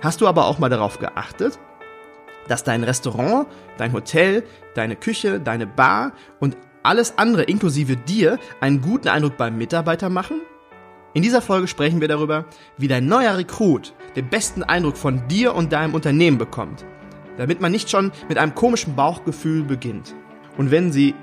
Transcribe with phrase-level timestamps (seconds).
[0.00, 1.58] Hast du aber auch mal darauf geachtet,
[2.46, 3.48] dass dein Restaurant,
[3.78, 9.58] dein Hotel, deine Küche, deine Bar und alles andere inklusive dir einen guten Eindruck beim
[9.58, 10.40] Mitarbeiter machen?
[11.14, 12.44] In dieser Folge sprechen wir darüber,
[12.76, 16.84] wie dein neuer Rekrut den besten Eindruck von dir und deinem Unternehmen bekommt,
[17.36, 20.14] damit man nicht schon mit einem komischen Bauchgefühl beginnt.
[20.56, 21.14] Und wenn sie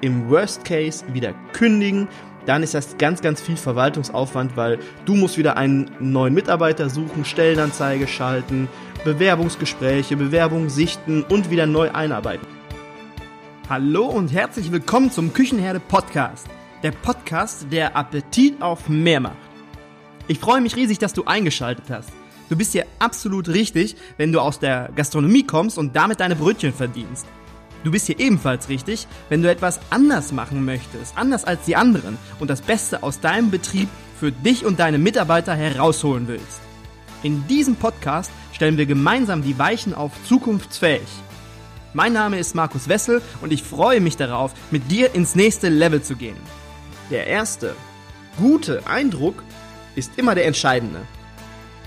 [0.00, 2.08] im Worst Case wieder kündigen
[2.46, 7.24] dann ist das ganz, ganz viel Verwaltungsaufwand, weil du musst wieder einen neuen Mitarbeiter suchen,
[7.24, 8.68] Stellenanzeige schalten,
[9.04, 12.46] Bewerbungsgespräche, Bewerbungen sichten und wieder neu einarbeiten.
[13.68, 16.48] Hallo und herzlich willkommen zum Küchenherde Podcast.
[16.82, 19.36] Der Podcast, der Appetit auf mehr macht.
[20.28, 22.10] Ich freue mich riesig, dass du eingeschaltet hast.
[22.48, 26.72] Du bist hier absolut richtig, wenn du aus der Gastronomie kommst und damit deine Brötchen
[26.72, 27.26] verdienst.
[27.82, 32.18] Du bist hier ebenfalls richtig, wenn du etwas anders machen möchtest, anders als die anderen
[32.38, 36.60] und das Beste aus deinem Betrieb für dich und deine Mitarbeiter herausholen willst.
[37.22, 41.08] In diesem Podcast stellen wir gemeinsam die Weichen auf zukunftsfähig.
[41.94, 46.02] Mein Name ist Markus Wessel und ich freue mich darauf, mit dir ins nächste Level
[46.02, 46.36] zu gehen.
[47.10, 47.74] Der erste,
[48.36, 49.42] gute Eindruck
[49.96, 51.00] ist immer der entscheidende.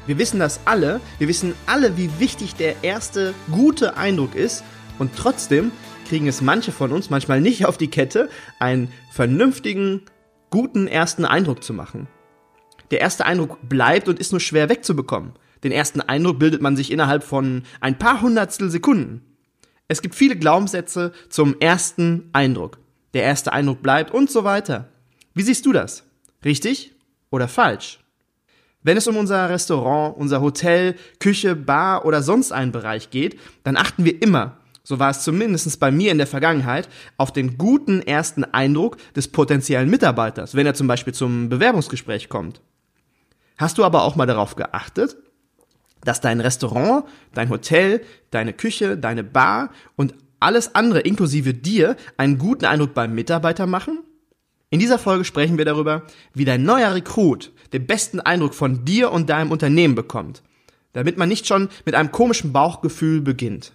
[0.07, 4.63] Wir wissen das alle, wir wissen alle, wie wichtig der erste gute Eindruck ist
[4.99, 5.71] und trotzdem
[6.07, 10.01] kriegen es manche von uns manchmal nicht auf die Kette, einen vernünftigen,
[10.49, 12.07] guten ersten Eindruck zu machen.
[12.91, 15.33] Der erste Eindruck bleibt und ist nur schwer wegzubekommen.
[15.63, 19.21] Den ersten Eindruck bildet man sich innerhalb von ein paar Hundertstel Sekunden.
[19.87, 22.79] Es gibt viele Glaubenssätze zum ersten Eindruck.
[23.13, 24.89] Der erste Eindruck bleibt und so weiter.
[25.33, 26.03] Wie siehst du das?
[26.43, 26.93] Richtig
[27.29, 27.99] oder falsch?
[28.83, 33.77] Wenn es um unser Restaurant, unser Hotel, Küche, Bar oder sonst einen Bereich geht, dann
[33.77, 38.01] achten wir immer so war es zumindest bei mir in der Vergangenheit, auf den guten
[38.01, 42.61] ersten Eindruck des potenziellen Mitarbeiters, wenn er zum Beispiel zum Bewerbungsgespräch kommt.
[43.57, 45.15] Hast du aber auch mal darauf geachtet,
[46.03, 52.37] dass dein Restaurant, dein Hotel, deine Küche, deine Bar und alles andere inklusive dir einen
[52.37, 53.99] guten Eindruck beim Mitarbeiter machen?
[54.69, 56.03] In dieser Folge sprechen wir darüber,
[56.33, 60.41] wie dein neuer Rekrut den besten Eindruck von dir und deinem Unternehmen bekommt,
[60.91, 63.73] damit man nicht schon mit einem komischen Bauchgefühl beginnt.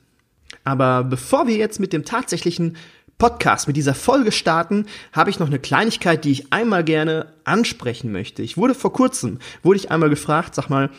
[0.68, 2.76] Aber bevor wir jetzt mit dem tatsächlichen
[3.16, 4.84] Podcast, mit dieser Folge starten,
[5.14, 8.42] habe ich noch eine Kleinigkeit, die ich einmal gerne ansprechen möchte.
[8.42, 10.90] Ich wurde vor kurzem, wurde ich einmal gefragt, sag mal,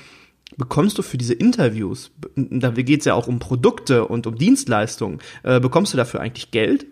[0.58, 5.20] bekommst du für diese Interviews, da geht es ja auch um Produkte und um Dienstleistungen,
[5.44, 6.88] äh, bekommst du dafür eigentlich Geld?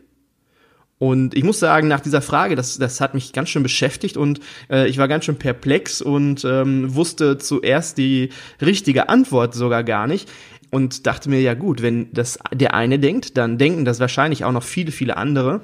[1.00, 4.40] Und ich muss sagen, nach dieser Frage, das, das hat mich ganz schön beschäftigt und
[4.70, 8.30] äh, ich war ganz schön perplex und ähm, wusste zuerst die
[8.62, 10.30] richtige Antwort sogar gar nicht
[10.78, 14.52] und dachte mir, ja gut, wenn das der eine denkt, dann denken das wahrscheinlich auch
[14.52, 15.62] noch viele, viele andere.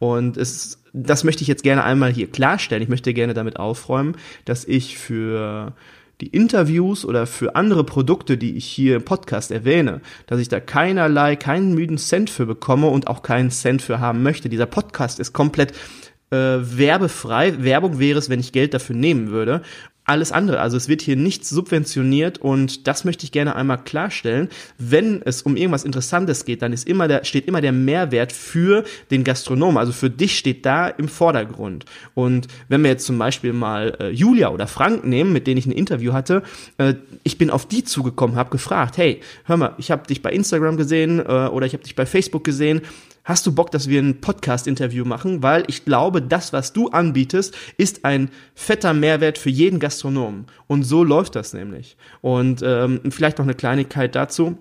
[0.00, 2.82] Und es, das möchte ich jetzt gerne einmal hier klarstellen.
[2.82, 5.72] Ich möchte gerne damit aufräumen, dass ich für
[6.20, 10.58] die Interviews oder für andere Produkte, die ich hier im Podcast erwähne, dass ich da
[10.58, 14.48] keinerlei, keinen müden Cent für bekomme und auch keinen Cent für haben möchte.
[14.48, 15.74] Dieser Podcast ist komplett
[16.30, 17.62] äh, werbefrei.
[17.62, 19.62] Werbung wäre es, wenn ich Geld dafür nehmen würde
[20.06, 20.60] alles andere.
[20.60, 24.48] Also es wird hier nichts subventioniert und das möchte ich gerne einmal klarstellen.
[24.78, 28.84] Wenn es um irgendwas Interessantes geht, dann ist immer der, steht immer der Mehrwert für
[29.10, 29.76] den Gastronom.
[29.76, 31.84] Also für dich steht da im Vordergrund.
[32.14, 35.66] Und wenn wir jetzt zum Beispiel mal äh, Julia oder Frank nehmen, mit denen ich
[35.66, 36.42] ein Interview hatte,
[36.78, 36.94] äh,
[37.24, 40.76] ich bin auf die zugekommen, habe gefragt, hey, hör mal, ich habe dich bei Instagram
[40.76, 42.82] gesehen äh, oder ich habe dich bei Facebook gesehen
[43.26, 45.42] hast du Bock, dass wir ein Podcast-Interview machen?
[45.42, 50.46] Weil ich glaube, das, was du anbietest, ist ein fetter Mehrwert für jeden Gastronomen.
[50.68, 51.98] Und so läuft das nämlich.
[52.22, 54.56] Und ähm, vielleicht noch eine Kleinigkeit dazu.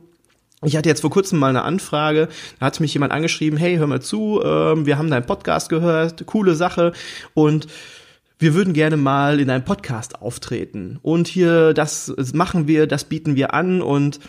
[0.63, 2.27] Ich hatte jetzt vor kurzem mal eine Anfrage,
[2.59, 6.25] da hat mich jemand angeschrieben, hey, hör mal zu, ähm, wir haben deinen Podcast gehört,
[6.25, 6.93] coole Sache
[7.35, 7.67] und
[8.39, 10.97] wir würden gerne mal in einem Podcast auftreten.
[11.03, 14.19] Und hier, das machen wir, das bieten wir an und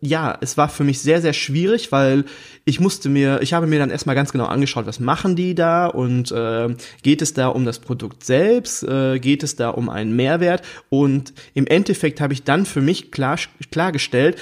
[0.00, 2.24] ja, es war für mich sehr, sehr schwierig, weil
[2.64, 5.86] ich musste mir, ich habe mir dann erstmal ganz genau angeschaut, was machen die da
[5.86, 10.14] und äh, geht es da um das Produkt selbst, äh, geht es da um einen
[10.16, 13.38] Mehrwert und im Endeffekt habe ich dann für mich klar,
[13.70, 14.36] klargestellt,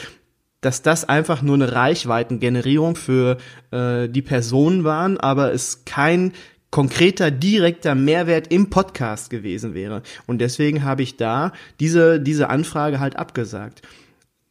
[0.60, 3.38] dass das einfach nur eine Reichweitengenerierung für
[3.70, 6.32] äh, die Personen waren, aber es kein
[6.70, 10.02] konkreter, direkter Mehrwert im Podcast gewesen wäre.
[10.26, 13.82] Und deswegen habe ich da diese, diese Anfrage halt abgesagt.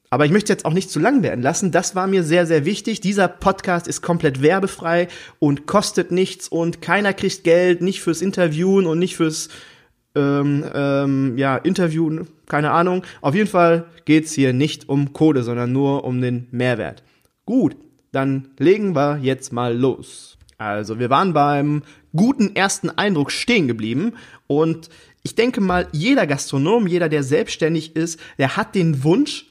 [0.10, 1.72] Aber ich möchte jetzt auch nicht zu lang werden lassen.
[1.72, 3.00] Das war mir sehr, sehr wichtig.
[3.00, 5.08] Dieser Podcast ist komplett werbefrei
[5.38, 9.50] und kostet nichts und keiner kriegt Geld, nicht fürs Interviewen und nicht fürs
[10.16, 13.04] ähm, ähm, ja, Interviewen, keine Ahnung.
[13.22, 17.04] Auf jeden Fall geht's hier nicht um Code, sondern nur um den Mehrwert.
[17.46, 17.76] Gut,
[18.12, 20.38] dann legen wir jetzt mal los.
[20.58, 21.84] Also, wir waren beim
[22.16, 24.14] guten ersten Eindruck stehen geblieben
[24.48, 24.90] und
[25.22, 29.49] ich denke mal, jeder Gastronom, jeder, der selbstständig ist, der hat den Wunsch,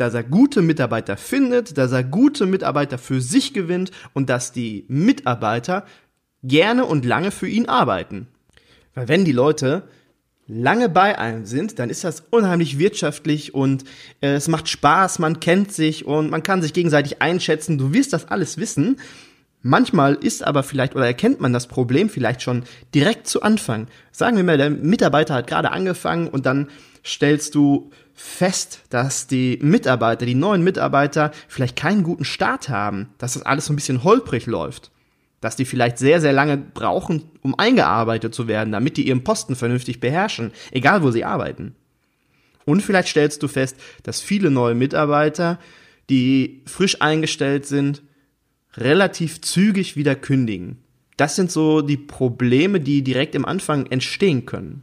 [0.00, 4.84] dass er gute Mitarbeiter findet, dass er gute Mitarbeiter für sich gewinnt und dass die
[4.88, 5.84] Mitarbeiter
[6.42, 8.26] gerne und lange für ihn arbeiten.
[8.94, 9.84] Weil wenn die Leute
[10.46, 13.84] lange bei einem sind, dann ist das unheimlich wirtschaftlich und
[14.20, 18.12] äh, es macht Spaß, man kennt sich und man kann sich gegenseitig einschätzen, du wirst
[18.12, 18.96] das alles wissen.
[19.62, 22.64] Manchmal ist aber vielleicht oder erkennt man das Problem vielleicht schon
[22.94, 23.88] direkt zu Anfang.
[24.10, 26.68] Sagen wir mal, der Mitarbeiter hat gerade angefangen und dann
[27.04, 33.34] stellst du fest, dass die Mitarbeiter, die neuen Mitarbeiter vielleicht keinen guten Start haben, dass
[33.34, 34.90] das alles so ein bisschen holprig läuft,
[35.40, 39.56] dass die vielleicht sehr, sehr lange brauchen, um eingearbeitet zu werden, damit die ihren Posten
[39.56, 41.74] vernünftig beherrschen, egal wo sie arbeiten.
[42.66, 45.58] Und vielleicht stellst du fest, dass viele neue Mitarbeiter,
[46.10, 48.02] die frisch eingestellt sind,
[48.76, 50.78] relativ zügig wieder kündigen.
[51.16, 54.82] Das sind so die Probleme, die direkt im Anfang entstehen können.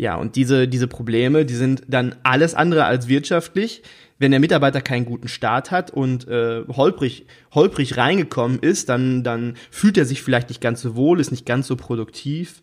[0.00, 3.82] Ja, und diese, diese Probleme, die sind dann alles andere als wirtschaftlich.
[4.18, 9.56] Wenn der Mitarbeiter keinen guten Start hat und äh, holprig, holprig reingekommen ist, dann, dann
[9.70, 12.62] fühlt er sich vielleicht nicht ganz so wohl, ist nicht ganz so produktiv.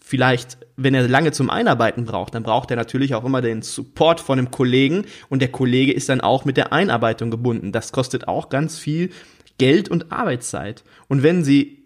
[0.00, 4.20] Vielleicht, wenn er lange zum Einarbeiten braucht, dann braucht er natürlich auch immer den Support
[4.20, 7.70] von einem Kollegen und der Kollege ist dann auch mit der Einarbeitung gebunden.
[7.70, 9.10] Das kostet auch ganz viel
[9.58, 10.84] Geld und Arbeitszeit.
[11.06, 11.84] Und wenn Sie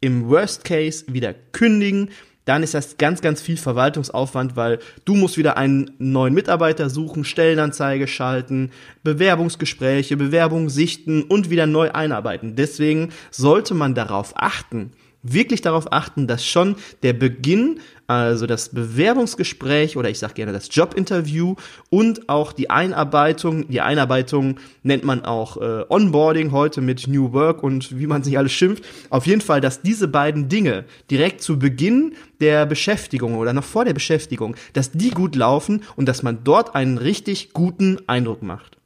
[0.00, 2.08] im Worst Case wieder kündigen,
[2.48, 7.24] dann ist das ganz, ganz viel Verwaltungsaufwand, weil du musst wieder einen neuen Mitarbeiter suchen,
[7.24, 8.70] Stellenanzeige schalten,
[9.02, 12.56] Bewerbungsgespräche, Bewerbungen sichten und wieder neu einarbeiten.
[12.56, 14.92] Deswegen sollte man darauf achten,
[15.22, 20.68] wirklich darauf achten, dass schon der Beginn, also das Bewerbungsgespräch oder ich sage gerne das
[20.70, 21.56] Jobinterview
[21.90, 27.62] und auch die Einarbeitung, die Einarbeitung nennt man auch äh, Onboarding heute mit New Work
[27.62, 31.58] und wie man sich alles schimpft, auf jeden Fall, dass diese beiden Dinge direkt zu
[31.58, 36.44] Beginn der Beschäftigung oder noch vor der Beschäftigung, dass die gut laufen und dass man
[36.44, 38.78] dort einen richtig guten Eindruck macht.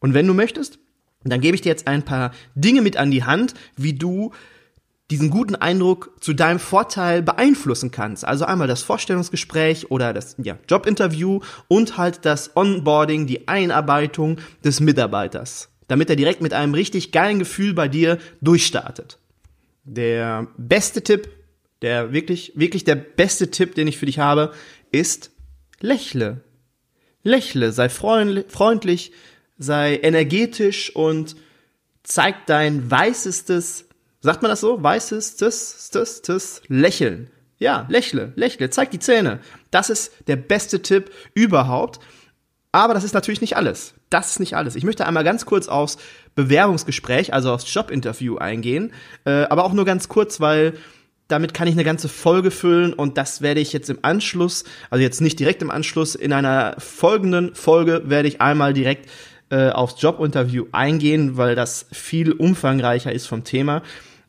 [0.00, 0.78] Und wenn du möchtest,
[1.24, 4.32] dann gebe ich dir jetzt ein paar Dinge mit an die Hand, wie du
[5.10, 8.24] diesen guten Eindruck zu deinem Vorteil beeinflussen kannst.
[8.24, 14.80] Also einmal das Vorstellungsgespräch oder das ja, Jobinterview und halt das Onboarding, die Einarbeitung des
[14.80, 19.18] Mitarbeiters, damit er direkt mit einem richtig geilen Gefühl bei dir durchstartet.
[19.84, 21.30] Der beste Tipp,
[21.80, 24.52] der wirklich, wirklich der beste Tipp, den ich für dich habe,
[24.92, 25.30] ist
[25.80, 26.42] lächle.
[27.22, 29.12] Lächle, sei freundlich,
[29.56, 31.36] sei energetisch und
[32.02, 33.87] zeig dein weißestes
[34.20, 34.82] Sagt man das so?
[34.82, 37.30] Weißes, das, das, das, lächeln.
[37.58, 39.40] Ja, lächle, lächle, zeig die Zähne.
[39.70, 42.00] Das ist der beste Tipp überhaupt.
[42.70, 43.94] Aber das ist natürlich nicht alles.
[44.10, 44.76] Das ist nicht alles.
[44.76, 45.98] Ich möchte einmal ganz kurz aufs
[46.34, 48.92] Bewerbungsgespräch, also aufs Jobinterview eingehen.
[49.24, 50.74] Äh, aber auch nur ganz kurz, weil
[51.28, 55.02] damit kann ich eine ganze Folge füllen und das werde ich jetzt im Anschluss, also
[55.02, 59.10] jetzt nicht direkt im Anschluss, in einer folgenden Folge werde ich einmal direkt
[59.50, 63.82] äh, aufs Jobinterview eingehen, weil das viel umfangreicher ist vom Thema.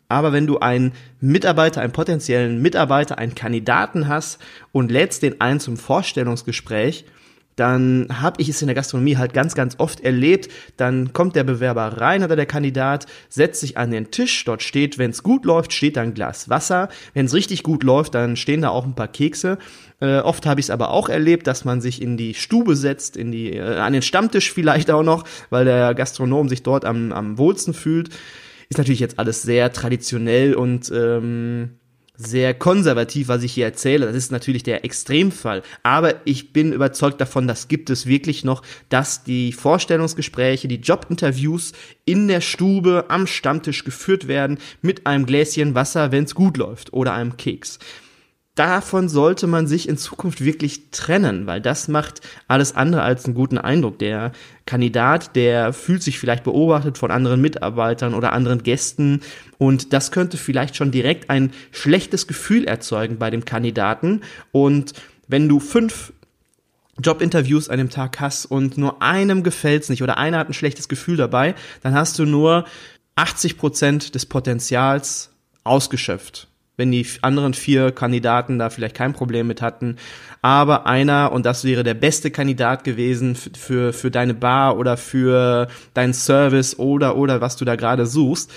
[0.07, 4.39] Aber wenn du einen Mitarbeiter, einen potenziellen Mitarbeiter, einen Kandidaten hast
[4.71, 7.06] und lädst den ein zum Vorstellungsgespräch,
[7.60, 10.50] dann habe ich es in der Gastronomie halt ganz, ganz oft erlebt.
[10.78, 14.46] Dann kommt der Bewerber rein oder der Kandidat, setzt sich an den Tisch.
[14.46, 16.90] Dort steht, wenn es gut läuft, steht da ein Glas Wasser.
[17.14, 19.58] Wenn es richtig gut läuft, dann stehen da auch ein paar Kekse.
[20.00, 23.18] Äh, oft habe ich es aber auch erlebt, dass man sich in die Stube setzt,
[23.18, 27.12] in die, äh, an den Stammtisch vielleicht auch noch, weil der Gastronom sich dort am,
[27.12, 28.10] am wohlsten fühlt.
[28.69, 31.72] Ist natürlich jetzt alles sehr traditionell und ähm,
[32.19, 34.06] sehr konservativ, was ich hier erzähle.
[34.06, 35.64] Das ist natürlich der Extremfall.
[35.83, 41.71] Aber ich bin überzeugt davon, das gibt es wirklich noch, dass die Vorstellungsgespräche, die Jobinterviews
[42.04, 46.92] in der Stube am Stammtisch geführt werden mit einem Gläschen Wasser, wenn es gut läuft,
[46.92, 47.80] oder einem Keks
[48.59, 53.33] davon sollte man sich in Zukunft wirklich trennen, weil das macht alles andere als einen
[53.33, 53.99] guten Eindruck.
[53.99, 54.33] Der
[54.66, 59.21] Kandidat, der fühlt sich vielleicht beobachtet von anderen Mitarbeitern oder anderen Gästen
[59.59, 64.94] und das könnte vielleicht schon direkt ein schlechtes Gefühl erzeugen bei dem Kandidaten und
[65.28, 66.11] wenn du fünf
[66.99, 70.89] Jobinterviews an dem Tag hast und nur einem gefällt's nicht oder einer hat ein schlechtes
[70.89, 72.66] Gefühl dabei, dann hast du nur
[73.16, 75.30] 80 Prozent des Potenzials
[75.63, 76.49] ausgeschöpft
[76.80, 79.97] wenn die anderen vier Kandidaten da vielleicht kein Problem mit hatten.
[80.42, 85.68] Aber einer, und das wäre der beste Kandidat gewesen für, für deine Bar oder für
[85.94, 88.49] deinen Service oder, oder was du da gerade suchst,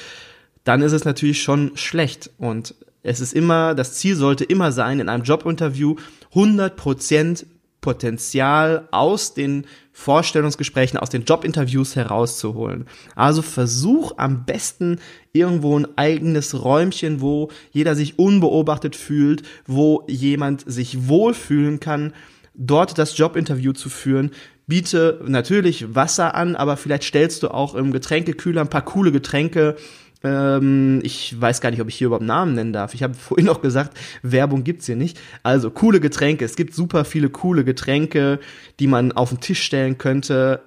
[0.64, 2.31] dann ist es natürlich schon schlecht.
[2.38, 5.97] Und es ist immer, das Ziel sollte immer sein, in einem Jobinterview
[6.31, 7.47] 100 Prozent
[7.83, 12.87] Potenzial aus den Vorstellungsgesprächen, aus den Jobinterviews herauszuholen.
[13.16, 15.00] Also versuch am besten
[15.33, 22.12] irgendwo ein eigenes Räumchen, wo jeder sich unbeobachtet fühlt, wo jemand sich wohlfühlen kann,
[22.54, 24.31] dort das Jobinterview zu führen.
[24.69, 29.76] biete natürlich Wasser an, aber vielleicht stellst du auch im Getränkekühler ein paar coole Getränke.
[30.25, 32.95] Ähm, ich weiß gar nicht, ob ich hier überhaupt Namen nennen darf.
[32.95, 35.21] Ich habe vorhin noch gesagt, Werbung gibt's hier nicht.
[35.43, 36.45] Also coole Getränke.
[36.45, 38.41] Es gibt super viele coole Getränke,
[38.81, 40.62] die man auf den Tisch stellen könnte,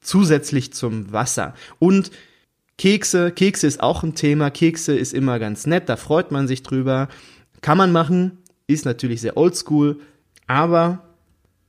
[0.00, 1.54] zusätzlich zum Wasser.
[1.78, 2.10] Und
[2.78, 4.50] Kekse, Kekse ist auch ein Thema.
[4.50, 7.08] Kekse ist immer ganz nett, da freut man sich drüber.
[7.60, 10.00] Kann man machen, ist natürlich sehr oldschool,
[10.46, 11.04] aber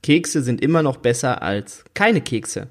[0.02, 2.68] Kekse sind immer noch besser als keine Kekse.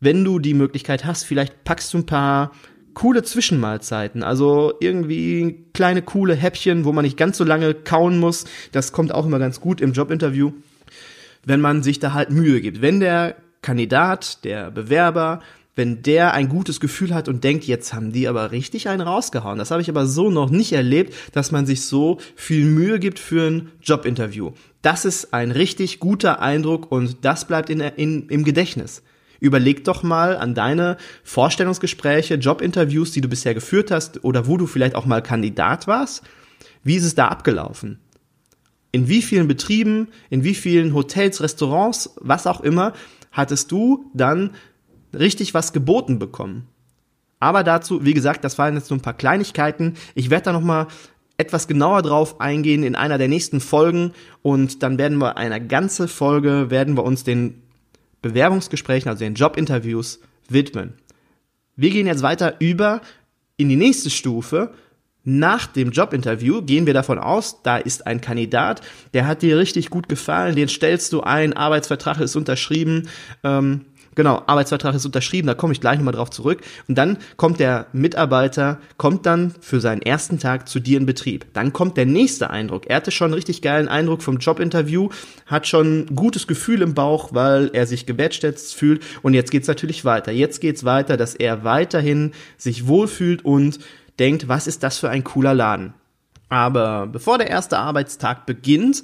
[0.00, 2.52] Wenn du die Möglichkeit hast, vielleicht packst du ein paar
[2.96, 8.46] coole Zwischenmahlzeiten, also irgendwie kleine coole Häppchen, wo man nicht ganz so lange kauen muss.
[8.72, 10.52] Das kommt auch immer ganz gut im Jobinterview,
[11.44, 12.80] wenn man sich da halt Mühe gibt.
[12.80, 15.40] Wenn der Kandidat, der Bewerber
[15.78, 19.58] wenn der ein gutes Gefühl hat und denkt, jetzt haben die aber richtig einen rausgehauen.
[19.58, 23.18] Das habe ich aber so noch nicht erlebt, dass man sich so viel Mühe gibt
[23.18, 24.52] für ein Jobinterview.
[24.80, 29.02] Das ist ein richtig guter Eindruck und das bleibt in, in, im Gedächtnis.
[29.40, 34.66] Überleg doch mal an deine Vorstellungsgespräche, Jobinterviews, die du bisher geführt hast oder wo du
[34.66, 36.22] vielleicht auch mal Kandidat warst.
[36.82, 37.98] Wie ist es da abgelaufen?
[38.92, 42.92] In wie vielen Betrieben, in wie vielen Hotels, Restaurants, was auch immer,
[43.32, 44.50] hattest du dann
[45.12, 46.68] richtig was geboten bekommen.
[47.38, 49.94] Aber dazu, wie gesagt, das waren jetzt nur ein paar Kleinigkeiten.
[50.14, 50.86] Ich werde da noch mal
[51.36, 54.12] etwas genauer drauf eingehen in einer der nächsten Folgen
[54.42, 57.62] und dann werden wir eine ganze Folge werden wir uns den
[58.28, 60.94] Bewerbungsgesprächen, also den Jobinterviews widmen.
[61.76, 63.00] Wir gehen jetzt weiter über
[63.56, 64.72] in die nächste Stufe.
[65.24, 68.80] Nach dem Jobinterview gehen wir davon aus, da ist ein Kandidat,
[69.12, 73.08] der hat dir richtig gut gefallen, den stellst du ein, Arbeitsvertrag ist unterschrieben,
[73.42, 76.62] ähm, Genau, Arbeitsvertrag ist unterschrieben, da komme ich gleich nochmal drauf zurück.
[76.88, 81.46] Und dann kommt der Mitarbeiter, kommt dann für seinen ersten Tag zu dir in Betrieb.
[81.52, 82.86] Dann kommt der nächste Eindruck.
[82.86, 85.10] Er hatte schon einen richtig geilen Eindruck vom Jobinterview,
[85.44, 89.04] hat schon ein gutes Gefühl im Bauch, weil er sich gewertschätzt fühlt.
[89.20, 90.32] Und jetzt geht's natürlich weiter.
[90.32, 93.78] Jetzt geht's weiter, dass er weiterhin sich wohlfühlt und
[94.18, 95.92] denkt, was ist das für ein cooler Laden.
[96.48, 99.02] Aber bevor der erste Arbeitstag beginnt,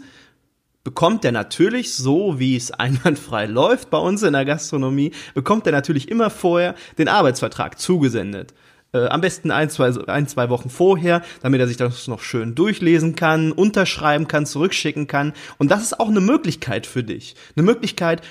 [0.85, 5.73] bekommt er natürlich, so wie es einwandfrei läuft bei uns in der Gastronomie, bekommt er
[5.73, 8.55] natürlich immer vorher den Arbeitsvertrag zugesendet.
[8.93, 12.55] Äh, am besten ein zwei, ein, zwei Wochen vorher, damit er sich das noch schön
[12.55, 15.33] durchlesen kann, unterschreiben kann, zurückschicken kann.
[15.59, 17.35] Und das ist auch eine Möglichkeit für dich.
[17.57, 18.23] Eine Möglichkeit,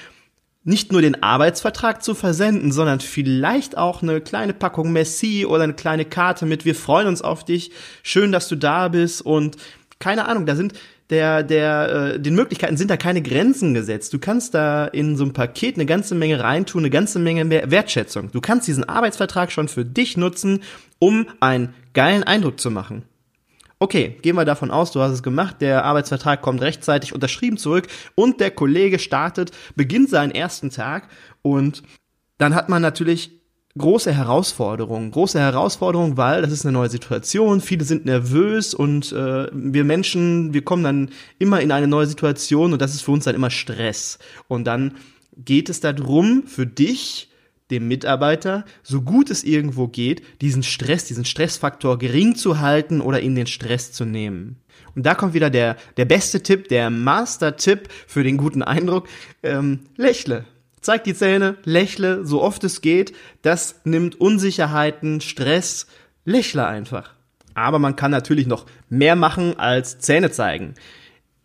[0.63, 5.73] nicht nur den Arbeitsvertrag zu versenden, sondern vielleicht auch eine kleine Packung Messi oder eine
[5.73, 7.71] kleine Karte mit Wir freuen uns auf dich,
[8.03, 9.57] schön, dass du da bist und
[9.97, 10.73] keine Ahnung, da sind
[11.11, 14.13] der, der, äh, den Möglichkeiten sind da keine Grenzen gesetzt.
[14.13, 17.69] Du kannst da in so ein Paket eine ganze Menge reintun, eine ganze Menge mehr
[17.69, 18.31] Wertschätzung.
[18.31, 20.63] Du kannst diesen Arbeitsvertrag schon für dich nutzen,
[20.99, 23.03] um einen geilen Eindruck zu machen.
[23.77, 27.87] Okay, gehen wir davon aus, du hast es gemacht, der Arbeitsvertrag kommt rechtzeitig unterschrieben zurück
[28.13, 31.09] und der Kollege startet, beginnt seinen ersten Tag
[31.41, 31.81] und
[32.37, 33.40] dann hat man natürlich
[33.77, 39.47] große Herausforderung, große Herausforderung, weil das ist eine neue Situation, viele sind nervös und äh,
[39.51, 41.09] wir Menschen, wir kommen dann
[41.39, 44.19] immer in eine neue Situation und das ist für uns dann immer Stress.
[44.47, 44.95] Und dann
[45.37, 47.29] geht es darum, für dich,
[47.69, 53.21] dem Mitarbeiter, so gut es irgendwo geht, diesen Stress, diesen Stressfaktor gering zu halten oder
[53.21, 54.57] ihn den Stress zu nehmen.
[54.93, 59.07] Und da kommt wieder der, der beste Tipp, der Master-Tipp für den guten Eindruck.
[59.41, 60.45] Ähm, lächle.
[60.81, 63.13] Zeig die Zähne, lächle, so oft es geht.
[63.43, 65.87] Das nimmt Unsicherheiten, Stress.
[66.25, 67.11] Lächle einfach.
[67.53, 70.73] Aber man kann natürlich noch mehr machen als Zähne zeigen.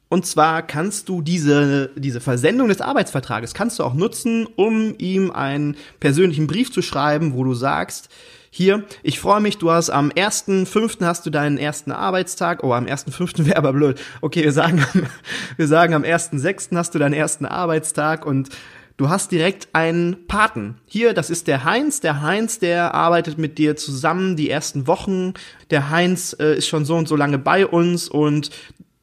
[0.08, 5.32] Und zwar kannst du diese, diese Versendung des Arbeitsvertrages kannst du auch nutzen, um ihm
[5.32, 8.08] einen persönlichen Brief zu schreiben, wo du sagst,
[8.50, 11.04] hier, ich freue mich, du hast am 1.5.
[11.04, 12.64] hast du deinen ersten Arbeitstag.
[12.64, 13.44] Oh, am 1.5.
[13.44, 14.00] wäre aber blöd.
[14.22, 14.82] Okay, wir sagen,
[15.58, 16.74] wir sagen am 1.6.
[16.74, 18.48] hast du deinen ersten Arbeitstag und
[18.96, 20.76] Du hast direkt einen Paten.
[20.86, 22.00] Hier, das ist der Heinz.
[22.00, 25.34] Der Heinz, der arbeitet mit dir zusammen die ersten Wochen.
[25.70, 28.50] Der Heinz äh, ist schon so und so lange bei uns und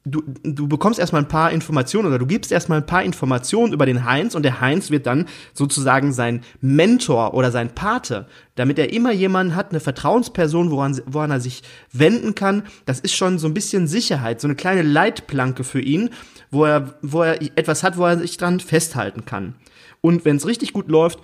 [0.04, 3.86] du, du bekommst erstmal ein paar Informationen oder du gibst erstmal ein paar Informationen über
[3.86, 8.92] den Heinz und der Heinz wird dann sozusagen sein Mentor oder sein Pate, damit er
[8.92, 12.64] immer jemanden hat, eine Vertrauensperson, woran, woran er sich wenden kann.
[12.84, 16.10] Das ist schon so ein bisschen Sicherheit, so eine kleine Leitplanke für ihn,
[16.50, 19.54] wo er, wo er etwas hat, wo er sich dran festhalten kann.
[20.04, 21.20] Und wenn es richtig gut läuft,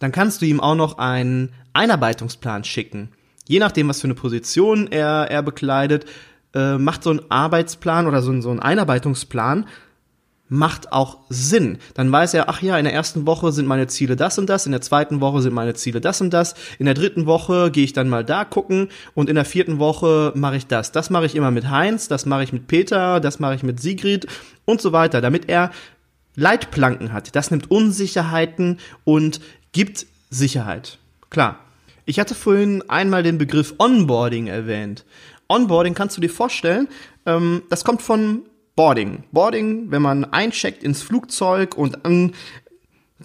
[0.00, 3.10] dann kannst du ihm auch noch einen Einarbeitungsplan schicken.
[3.46, 6.04] Je nachdem, was für eine Position er, er bekleidet,
[6.52, 9.66] äh, macht so ein Arbeitsplan oder so ein, so ein Einarbeitungsplan
[10.48, 11.78] macht auch Sinn.
[11.94, 14.66] Dann weiß er, ach ja, in der ersten Woche sind meine Ziele das und das,
[14.66, 17.84] in der zweiten Woche sind meine Ziele das und das, in der dritten Woche gehe
[17.84, 20.92] ich dann mal da gucken und in der vierten Woche mache ich das.
[20.92, 23.80] Das mache ich immer mit Heinz, das mache ich mit Peter, das mache ich mit
[23.80, 24.26] Sigrid
[24.64, 25.70] und so weiter, damit er
[26.36, 27.34] Leitplanken hat.
[27.36, 29.40] Das nimmt Unsicherheiten und
[29.72, 30.98] gibt Sicherheit.
[31.30, 31.60] Klar.
[32.06, 35.04] Ich hatte vorhin einmal den Begriff Onboarding erwähnt.
[35.48, 36.88] Onboarding kannst du dir vorstellen,
[37.24, 38.42] ähm, das kommt von
[38.76, 39.24] Boarding.
[39.32, 42.32] Boarding, wenn man eincheckt ins Flugzeug und dann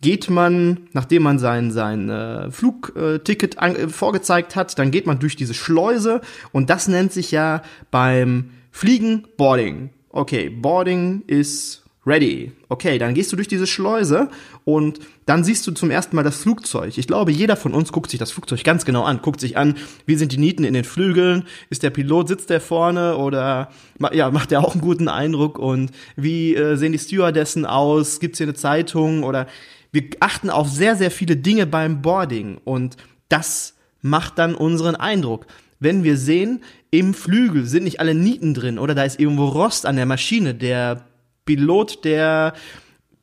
[0.01, 5.35] geht man, nachdem man sein, sein äh, Flugticket äh, vorgezeigt hat, dann geht man durch
[5.35, 9.89] diese Schleuse und das nennt sich ja beim Fliegen Boarding.
[10.09, 12.51] Okay, Boarding ist ready.
[12.67, 14.29] Okay, dann gehst du durch diese Schleuse
[14.65, 16.97] und dann siehst du zum ersten Mal das Flugzeug.
[16.97, 19.75] Ich glaube, jeder von uns guckt sich das Flugzeug ganz genau an, guckt sich an,
[20.05, 23.69] wie sind die Nieten in den Flügeln, ist der Pilot, sitzt der vorne oder
[24.11, 28.39] ja, macht der auch einen guten Eindruck und wie äh, sehen die Stewardessen aus, gibt's
[28.39, 29.47] hier eine Zeitung oder
[29.91, 32.97] wir achten auf sehr, sehr viele Dinge beim Boarding und
[33.29, 35.45] das macht dann unseren Eindruck.
[35.79, 36.61] Wenn wir sehen,
[36.91, 40.53] im Flügel sind nicht alle Nieten drin oder da ist irgendwo Rost an der Maschine,
[40.53, 41.05] der
[41.49, 42.53] Pilot, der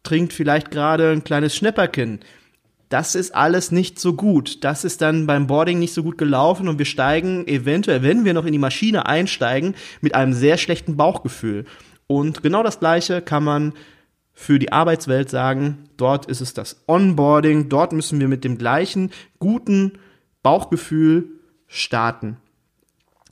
[0.02, 2.18] trinkt vielleicht gerade ein kleines Schnäpperchen.
[2.88, 4.64] Das ist alles nicht so gut.
[4.64, 8.34] Das ist dann beim Boarding nicht so gut gelaufen und wir steigen eventuell, wenn wir
[8.34, 11.66] noch in die Maschine einsteigen, mit einem sehr schlechten Bauchgefühl.
[12.08, 13.74] Und genau das Gleiche kann man
[14.32, 15.84] für die Arbeitswelt sagen.
[15.96, 17.68] Dort ist es das Onboarding.
[17.68, 20.00] Dort müssen wir mit dem gleichen guten
[20.42, 21.28] Bauchgefühl
[21.68, 22.38] starten.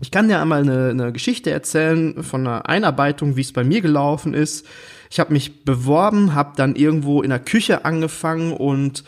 [0.01, 3.81] Ich kann dir einmal eine, eine Geschichte erzählen von einer Einarbeitung, wie es bei mir
[3.81, 4.67] gelaufen ist.
[5.11, 9.05] Ich habe mich beworben, habe dann irgendwo in der Küche angefangen und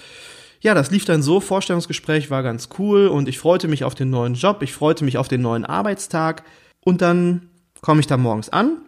[0.60, 4.10] ja, das lief dann so, Vorstellungsgespräch war ganz cool und ich freute mich auf den
[4.10, 6.44] neuen Job, ich freute mich auf den neuen Arbeitstag
[6.80, 7.50] und dann
[7.82, 8.78] komme ich da morgens an.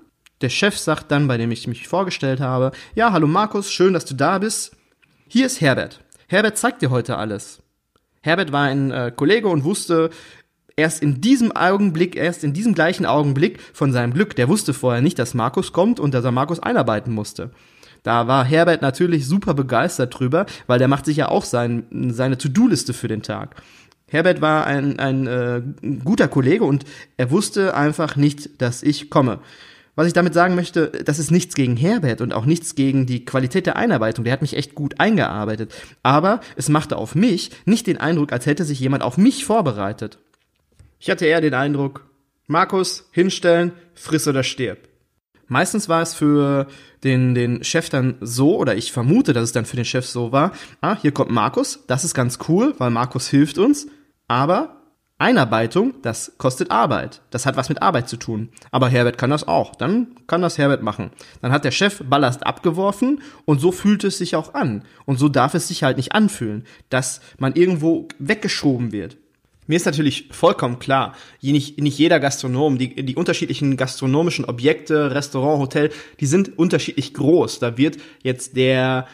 [0.40, 4.04] Der Chef sagt dann, bei dem ich mich vorgestellt habe, ja, hallo Markus, schön, dass
[4.04, 4.76] du da bist.
[5.26, 6.00] Hier ist Herbert.
[6.28, 7.60] Herbert zeigt dir heute alles.
[8.22, 10.10] Herbert war ein äh, Kollege und wusste,
[10.78, 14.36] erst in diesem Augenblick, erst in diesem gleichen Augenblick von seinem Glück.
[14.36, 17.50] Der wusste vorher nicht, dass Markus kommt und dass er Markus einarbeiten musste.
[18.04, 22.38] Da war Herbert natürlich super begeistert drüber, weil der macht sich ja auch sein, seine
[22.38, 23.56] To-Do-Liste für den Tag.
[24.06, 25.62] Herbert war ein, ein äh,
[26.04, 26.84] guter Kollege und
[27.16, 29.40] er wusste einfach nicht, dass ich komme.
[29.96, 33.24] Was ich damit sagen möchte, das ist nichts gegen Herbert und auch nichts gegen die
[33.24, 34.24] Qualität der Einarbeitung.
[34.24, 35.74] Der hat mich echt gut eingearbeitet.
[36.04, 40.18] Aber es machte auf mich nicht den Eindruck, als hätte sich jemand auf mich vorbereitet.
[40.98, 42.08] Ich hatte eher den Eindruck,
[42.46, 44.88] Markus, hinstellen, friss oder stirb.
[45.46, 46.66] Meistens war es für
[47.04, 50.32] den, den Chef dann so, oder ich vermute, dass es dann für den Chef so
[50.32, 53.86] war, ah, hier kommt Markus, das ist ganz cool, weil Markus hilft uns,
[54.26, 54.78] aber
[55.20, 57.22] Einarbeitung, das kostet Arbeit.
[57.30, 58.50] Das hat was mit Arbeit zu tun.
[58.70, 59.74] Aber Herbert kann das auch.
[59.74, 61.10] Dann kann das Herbert machen.
[61.42, 64.84] Dann hat der Chef Ballast abgeworfen und so fühlt es sich auch an.
[65.06, 69.16] Und so darf es sich halt nicht anfühlen, dass man irgendwo weggeschoben wird.
[69.68, 75.60] Mir ist natürlich vollkommen klar, nicht, nicht jeder Gastronom, die, die unterschiedlichen gastronomischen Objekte, Restaurant,
[75.60, 77.58] Hotel, die sind unterschiedlich groß.
[77.58, 79.06] Da wird jetzt der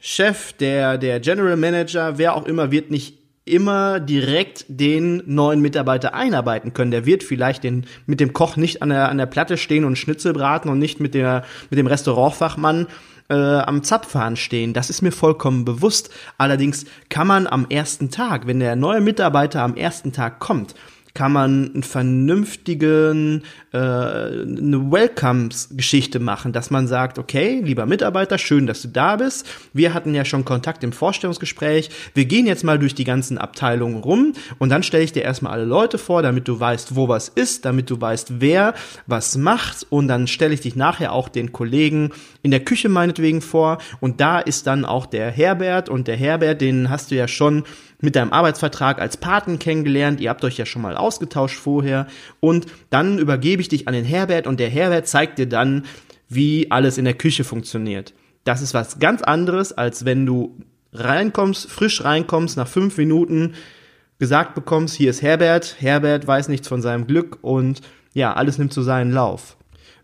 [0.00, 6.14] Chef, der, der General Manager, wer auch immer, wird nicht immer direkt den neuen Mitarbeiter
[6.14, 6.90] einarbeiten können.
[6.90, 9.96] Der wird vielleicht den, mit dem Koch nicht an der, an der Platte stehen und
[9.96, 12.88] Schnitzel braten und nicht mit, der, mit dem Restaurantfachmann
[13.30, 14.74] äh, am Zapfhahn stehen.
[14.74, 16.10] Das ist mir vollkommen bewusst.
[16.36, 20.74] Allerdings kann man am ersten Tag, wenn der neue Mitarbeiter am ersten Tag kommt,
[21.14, 23.42] kann man einen vernünftigen
[23.72, 29.46] äh, eine Welcomes-Geschichte machen, dass man sagt, okay, lieber Mitarbeiter, schön, dass du da bist.
[29.72, 31.90] Wir hatten ja schon Kontakt im Vorstellungsgespräch.
[32.14, 35.52] Wir gehen jetzt mal durch die ganzen Abteilungen rum und dann stelle ich dir erstmal
[35.52, 38.74] alle Leute vor, damit du weißt, wo was ist, damit du weißt, wer
[39.06, 42.10] was macht und dann stelle ich dich nachher auch den Kollegen
[42.42, 46.60] in der Küche meinetwegen vor und da ist dann auch der Herbert und der Herbert,
[46.60, 47.64] den hast du ja schon
[48.00, 50.20] mit deinem Arbeitsvertrag als Paten kennengelernt.
[50.20, 52.06] Ihr habt euch ja schon mal ausgetauscht vorher.
[52.40, 55.84] Und dann übergebe ich dich an den Herbert und der Herbert zeigt dir dann,
[56.28, 58.14] wie alles in der Küche funktioniert.
[58.44, 60.56] Das ist was ganz anderes, als wenn du
[60.92, 63.54] reinkommst, frisch reinkommst, nach fünf Minuten
[64.18, 67.80] gesagt bekommst, hier ist Herbert, Herbert weiß nichts von seinem Glück und
[68.12, 69.56] ja, alles nimmt so seinen Lauf.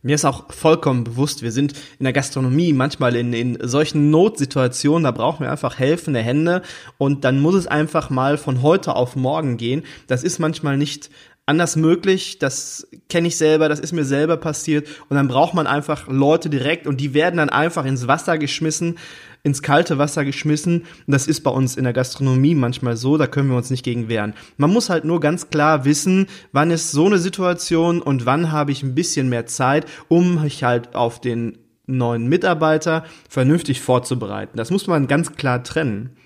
[0.06, 5.02] Mir ist auch vollkommen bewusst, wir sind in der Gastronomie manchmal in, in solchen Notsituationen,
[5.02, 6.62] da brauchen wir einfach helfende Hände
[6.96, 9.82] und dann muss es einfach mal von heute auf morgen gehen.
[10.06, 11.10] Das ist manchmal nicht
[11.44, 15.66] anders möglich, das kenne ich selber, das ist mir selber passiert und dann braucht man
[15.66, 18.98] einfach Leute direkt und die werden dann einfach ins Wasser geschmissen
[19.46, 20.82] ins kalte Wasser geschmissen.
[21.06, 24.08] Das ist bei uns in der Gastronomie manchmal so, da können wir uns nicht gegen
[24.08, 24.34] wehren.
[24.56, 28.72] Man muss halt nur ganz klar wissen, wann ist so eine Situation und wann habe
[28.72, 34.56] ich ein bisschen mehr Zeit, um mich halt auf den neuen Mitarbeiter vernünftig vorzubereiten.
[34.56, 36.16] Das muss man ganz klar trennen.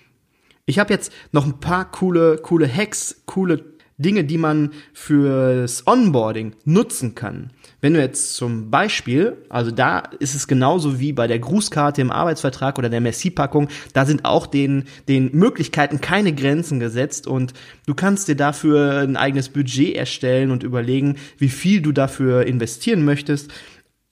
[0.64, 3.62] Ich habe jetzt noch ein paar coole, coole Hacks, coole
[3.98, 7.50] Dinge, die man fürs Onboarding nutzen kann.
[7.80, 12.10] Wenn du jetzt zum Beispiel, also da ist es genauso wie bei der Grußkarte im
[12.10, 17.54] Arbeitsvertrag oder der Merci-Packung, da sind auch den, den Möglichkeiten keine Grenzen gesetzt und
[17.86, 23.04] du kannst dir dafür ein eigenes Budget erstellen und überlegen, wie viel du dafür investieren
[23.04, 23.50] möchtest.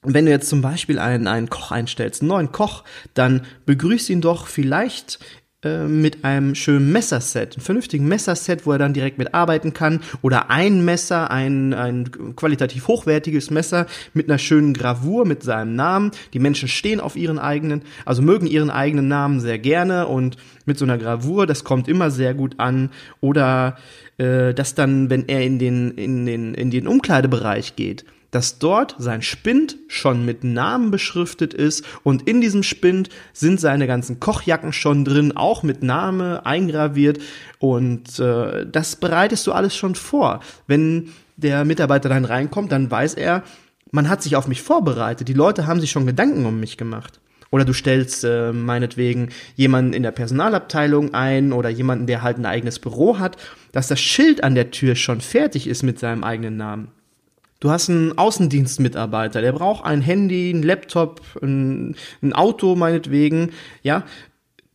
[0.03, 4.21] Wenn du jetzt zum Beispiel einen, einen Koch einstellst, einen neuen Koch, dann begrüß ihn
[4.21, 5.19] doch vielleicht
[5.65, 10.51] mit einem schönen Messerset, einem vernünftigen Messerset, wo er dann direkt mit arbeiten kann oder
[10.51, 16.13] ein Messer, ein, ein qualitativ hochwertiges Messer mit einer schönen Gravur mit seinem Namen.
[16.33, 20.79] Die Menschen stehen auf ihren eigenen, also mögen ihren eigenen Namen sehr gerne und mit
[20.79, 22.91] so einer Gravur, das kommt immer sehr gut an
[23.21, 23.79] oder
[24.19, 28.95] äh, dass dann, wenn er in den in den in den Umkleidebereich geht, dass dort
[28.99, 34.73] sein Spind schon mit Namen beschriftet ist und in diesem Spind sind seine ganzen Kochjacken
[34.73, 37.19] schon drin, auch mit Name eingraviert
[37.59, 40.41] und äh, das bereitest du alles schon vor.
[40.67, 43.43] Wenn der Mitarbeiter dann reinkommt, dann weiß er,
[43.91, 47.21] man hat sich auf mich vorbereitet, die Leute haben sich schon Gedanken um mich gemacht.
[47.51, 52.45] Oder du stellst äh, meinetwegen jemanden in der Personalabteilung ein oder jemanden, der halt ein
[52.45, 53.39] eigenes Büro hat,
[53.73, 56.89] dass das Schild an der Tür schon fertig ist mit seinem eigenen Namen.
[57.61, 63.51] Du hast einen Außendienstmitarbeiter, der braucht ein Handy, ein Laptop, ein, ein Auto meinetwegen,
[63.83, 64.05] ja.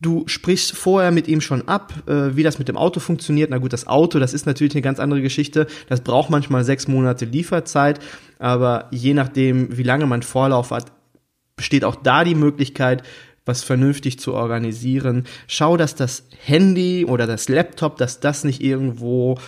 [0.00, 3.48] Du sprichst vorher mit ihm schon ab, äh, wie das mit dem Auto funktioniert.
[3.48, 5.66] Na gut, das Auto, das ist natürlich eine ganz andere Geschichte.
[5.88, 8.00] Das braucht manchmal sechs Monate Lieferzeit,
[8.38, 10.92] aber je nachdem, wie lange man Vorlauf hat,
[11.56, 13.02] besteht auch da die Möglichkeit,
[13.46, 15.24] was vernünftig zu organisieren.
[15.46, 19.38] Schau, dass das Handy oder das Laptop, dass das nicht irgendwo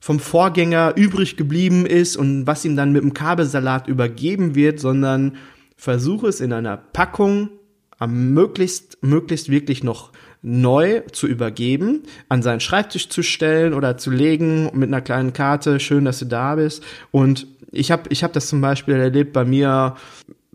[0.00, 5.36] vom Vorgänger übrig geblieben ist und was ihm dann mit dem Kabelsalat übergeben wird, sondern
[5.76, 7.50] versuche es in einer Packung
[7.98, 10.10] am möglichst, möglichst wirklich noch
[10.42, 15.78] neu zu übergeben, an seinen Schreibtisch zu stellen oder zu legen mit einer kleinen Karte,
[15.80, 16.82] schön, dass du da bist.
[17.10, 19.96] Und ich habe ich hab das zum Beispiel erlebt bei mir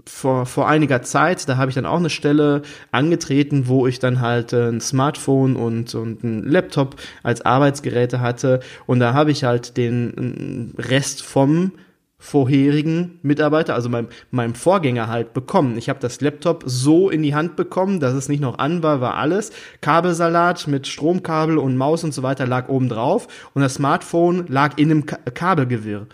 [0.07, 4.21] vor, vor einiger Zeit, da habe ich dann auch eine Stelle angetreten, wo ich dann
[4.21, 8.59] halt äh, ein Smartphone und, und ein Laptop als Arbeitsgeräte hatte.
[8.85, 11.71] Und da habe ich halt den Rest vom
[12.17, 15.77] vorherigen Mitarbeiter, also meinem, meinem Vorgänger halt bekommen.
[15.77, 19.01] Ich habe das Laptop so in die Hand bekommen, dass es nicht noch an war,
[19.01, 19.51] war alles.
[19.81, 24.77] Kabelsalat mit Stromkabel und Maus und so weiter lag oben drauf und das Smartphone lag
[24.77, 26.07] in einem Kabelgewirr.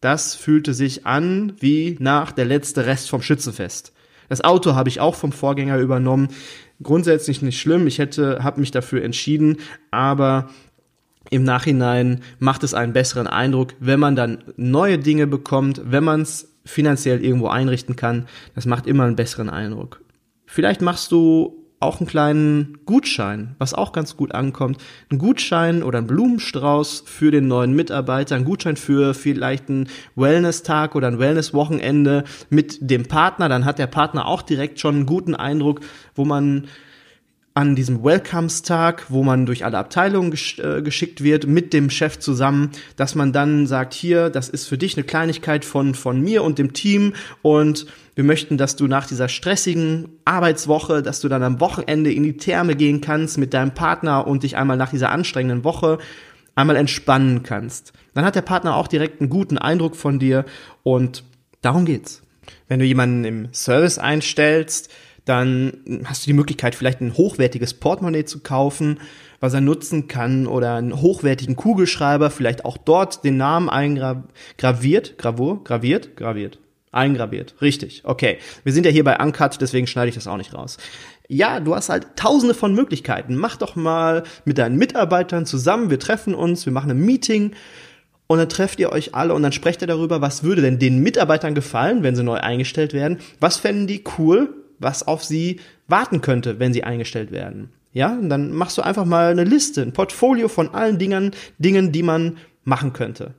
[0.00, 3.92] Das fühlte sich an wie nach der letzte Rest vom Schützenfest.
[4.28, 6.28] Das Auto habe ich auch vom Vorgänger übernommen.
[6.82, 7.86] Grundsätzlich nicht schlimm.
[7.86, 9.56] Ich hätte, habe mich dafür entschieden,
[9.90, 10.50] aber
[11.30, 16.22] im Nachhinein macht es einen besseren Eindruck, wenn man dann neue Dinge bekommt, wenn man
[16.22, 18.26] es finanziell irgendwo einrichten kann.
[18.54, 20.00] Das macht immer einen besseren Eindruck.
[20.46, 24.78] Vielleicht machst du auch einen kleinen Gutschein, was auch ganz gut ankommt.
[25.10, 30.96] Ein Gutschein oder ein Blumenstrauß für den neuen Mitarbeiter, ein Gutschein für vielleicht einen Wellness-Tag
[30.96, 33.48] oder ein Wellness-Wochenende mit dem Partner.
[33.48, 35.80] Dann hat der Partner auch direkt schon einen guten Eindruck,
[36.16, 36.66] wo man
[37.58, 42.20] an diesem Welcomes-Tag, wo man durch alle Abteilungen gesch äh, geschickt wird, mit dem Chef
[42.20, 46.44] zusammen, dass man dann sagt, hier, das ist für dich eine Kleinigkeit von, von mir
[46.44, 51.42] und dem Team und wir möchten, dass du nach dieser stressigen Arbeitswoche, dass du dann
[51.42, 55.10] am Wochenende in die Therme gehen kannst mit deinem Partner und dich einmal nach dieser
[55.10, 55.98] anstrengenden Woche
[56.54, 57.92] einmal entspannen kannst.
[58.14, 60.44] Dann hat der Partner auch direkt einen guten Eindruck von dir
[60.84, 61.24] und
[61.60, 62.22] darum geht's.
[62.68, 64.92] Wenn du jemanden im Service einstellst,
[65.28, 69.00] dann hast du die Möglichkeit, vielleicht ein hochwertiges Portemonnaie zu kaufen,
[69.40, 75.62] was er nutzen kann, oder einen hochwertigen Kugelschreiber, vielleicht auch dort den Namen eingraviert, Gravur,
[75.64, 76.58] graviert, graviert,
[76.92, 77.54] eingraviert.
[77.60, 78.38] Richtig, okay.
[78.64, 80.78] Wir sind ja hier bei Uncut, deswegen schneide ich das auch nicht raus.
[81.28, 83.36] Ja, du hast halt tausende von Möglichkeiten.
[83.36, 87.52] Mach doch mal mit deinen Mitarbeitern zusammen, wir treffen uns, wir machen ein Meeting,
[88.28, 90.98] und dann trefft ihr euch alle und dann sprecht ihr darüber, was würde denn den
[91.02, 93.18] Mitarbeitern gefallen, wenn sie neu eingestellt werden?
[93.40, 94.54] Was fänden die cool?
[94.78, 97.70] Was auf sie warten könnte, wenn sie eingestellt werden.
[97.92, 101.92] Ja, und dann machst du einfach mal eine Liste, ein Portfolio von allen Dingen, Dingen,
[101.92, 103.34] die man machen könnte.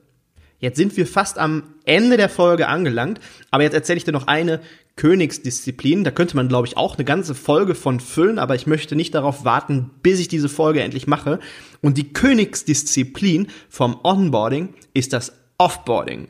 [0.58, 4.26] Jetzt sind wir fast am Ende der Folge angelangt, aber jetzt erzähle ich dir noch
[4.26, 4.60] eine
[4.96, 6.04] Königsdisziplin.
[6.04, 9.14] Da könnte man, glaube ich, auch eine ganze Folge von füllen, aber ich möchte nicht
[9.14, 11.38] darauf warten, bis ich diese Folge endlich mache.
[11.80, 16.28] Und die Königsdisziplin vom Onboarding ist das Offboarding.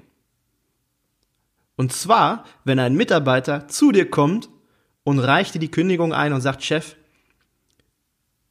[1.74, 4.48] Und zwar, wenn ein Mitarbeiter zu dir kommt
[5.04, 6.96] und reicht dir die Kündigung ein und sagt, Chef,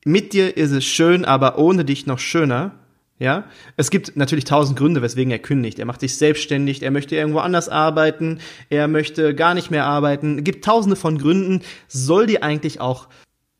[0.06, 2.72] mit dir ist es schön, aber ohne dich noch schöner.
[3.20, 3.44] Ja,
[3.76, 5.78] es gibt natürlich tausend Gründe, weswegen er kündigt.
[5.78, 10.38] Er macht sich selbstständig, er möchte irgendwo anders arbeiten, er möchte gar nicht mehr arbeiten.
[10.38, 13.10] Es gibt tausende von Gründen, soll dir eigentlich auch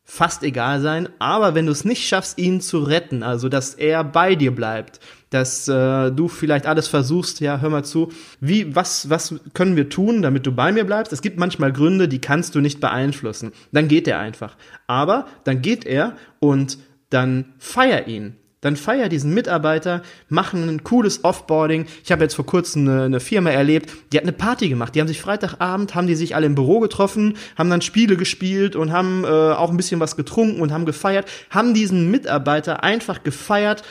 [0.02, 1.10] fast egal sein.
[1.18, 4.98] Aber wenn du es nicht schaffst, ihn zu retten, also dass er bei dir bleibt,
[5.30, 9.88] dass äh, du vielleicht alles versuchst, ja, hör mal zu, wie, was, was können wir
[9.88, 11.12] tun, damit du bei mir bleibst?
[11.12, 13.52] Es gibt manchmal Gründe, die kannst du nicht beeinflussen.
[13.72, 14.56] Dann geht er einfach.
[14.86, 16.78] Aber dann geht er und
[17.10, 18.36] dann feier ihn.
[18.60, 21.86] Dann feier diesen Mitarbeiter, machen ein cooles Offboarding.
[22.04, 24.94] Ich habe jetzt vor kurzem eine, eine, Firma erlebt, die hat eine Party gemacht.
[24.94, 28.76] Die haben sich Freitagabend, haben die sich alle im Büro getroffen, haben dann Spiele gespielt
[28.76, 33.22] und haben äh, auch ein bisschen was getrunken und haben gefeiert, haben diesen Mitarbeiter einfach
[33.22, 33.82] gefeiert.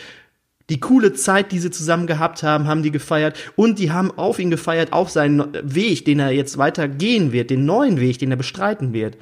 [0.69, 4.37] Die coole Zeit, die sie zusammen gehabt haben, haben die gefeiert und die haben auf
[4.37, 8.31] ihn gefeiert, auf seinen Weg, den er jetzt weiter gehen wird, den neuen Weg, den
[8.31, 9.17] er bestreiten wird.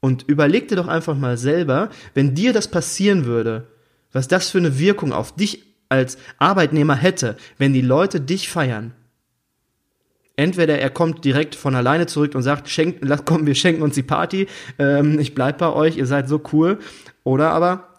[0.00, 3.68] Und überleg dir doch einfach mal selber, wenn dir das passieren würde,
[4.12, 8.94] was das für eine Wirkung auf dich als Arbeitnehmer hätte, wenn die Leute dich feiern.
[10.36, 14.02] Entweder er kommt direkt von alleine zurück und sagt, schenkt, komm, wir schenken uns die
[14.02, 14.46] Party,
[14.78, 16.78] ähm, ich bleib bei euch, ihr seid so cool.
[17.22, 17.91] Oder aber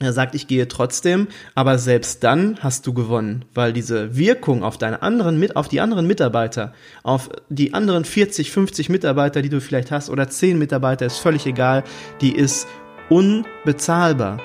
[0.00, 4.76] er sagt, ich gehe trotzdem, aber selbst dann hast du gewonnen, weil diese Wirkung auf
[4.76, 6.72] deine anderen mit, auf die anderen Mitarbeiter,
[7.04, 11.46] auf die anderen 40, 50 Mitarbeiter, die du vielleicht hast, oder 10 Mitarbeiter, ist völlig
[11.46, 11.84] egal,
[12.20, 12.66] die ist
[13.08, 14.40] unbezahlbar.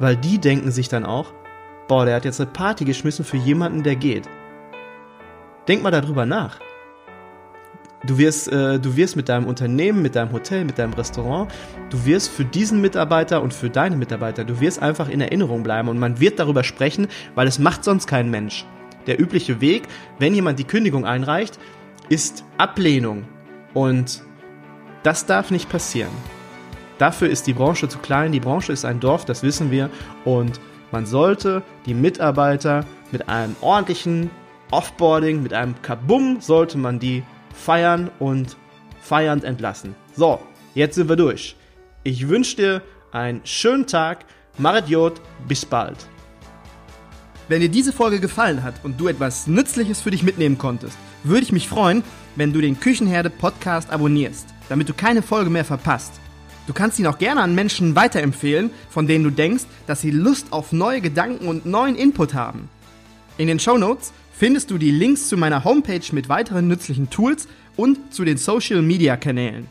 [0.00, 1.32] Weil die denken sich dann auch,
[1.86, 4.28] boah, der hat jetzt eine Party geschmissen für jemanden, der geht.
[5.68, 6.58] Denk mal darüber nach.
[8.06, 11.50] Du wirst, äh, du wirst mit deinem Unternehmen, mit deinem Hotel, mit deinem Restaurant,
[11.90, 15.88] du wirst für diesen Mitarbeiter und für deine Mitarbeiter, du wirst einfach in Erinnerung bleiben
[15.88, 18.64] und man wird darüber sprechen, weil es macht sonst kein Mensch.
[19.06, 19.88] Der übliche Weg,
[20.18, 21.58] wenn jemand die Kündigung einreicht,
[22.08, 23.24] ist Ablehnung.
[23.74, 24.22] Und
[25.02, 26.10] das darf nicht passieren.
[26.98, 28.32] Dafür ist die Branche zu klein.
[28.32, 29.90] Die Branche ist ein Dorf, das wissen wir.
[30.24, 30.60] Und
[30.92, 34.30] man sollte die Mitarbeiter mit einem ordentlichen
[34.70, 37.22] Offboarding, mit einem Kabum, sollte man die
[37.56, 38.56] feiern und
[39.00, 39.94] feiernd entlassen.
[40.14, 40.40] So,
[40.74, 41.56] jetzt sind wir durch.
[42.04, 44.24] Ich wünsche dir einen schönen Tag.
[44.58, 45.96] Marit Jod, bis bald.
[47.48, 51.42] Wenn dir diese Folge gefallen hat und du etwas Nützliches für dich mitnehmen konntest, würde
[51.42, 52.02] ich mich freuen,
[52.34, 56.14] wenn du den Küchenherde Podcast abonnierst, damit du keine Folge mehr verpasst.
[56.66, 60.52] Du kannst ihn auch gerne an Menschen weiterempfehlen, von denen du denkst, dass sie Lust
[60.52, 62.68] auf neue Gedanken und neuen Input haben.
[63.38, 67.48] In den Show Notes findest du die Links zu meiner Homepage mit weiteren nützlichen Tools
[67.76, 69.68] und zu den Social Media Kanälen.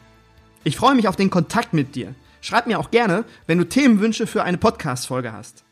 [0.64, 2.16] Ich freue mich auf den Kontakt mit dir.
[2.42, 5.64] Schreib mir auch gerne, wenn du Themenwünsche für eine Podcast-Folge hast.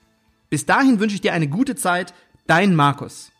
[0.50, 2.14] Bis dahin wünsche ich dir eine gute Zeit.
[2.46, 3.33] Dein Markus.